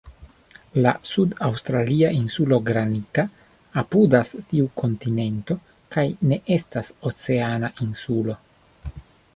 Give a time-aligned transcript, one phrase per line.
[0.85, 3.25] La sud-aŭstralia Insulo Granita
[3.83, 5.59] apudas tiu kontinento
[5.97, 8.41] kaj ne estas "oceana" insulo.